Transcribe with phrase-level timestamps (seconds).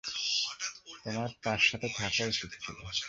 [1.03, 2.77] তোমার তার সাথে থাকা উচিত ছিল?